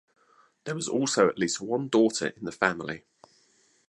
There 0.63 0.73
was 0.73 0.87
also 0.87 1.29
at 1.29 1.37
least 1.37 1.61
one 1.61 1.87
daughter 1.87 2.29
in 2.29 2.45
the 2.45 2.51
family. 2.51 3.03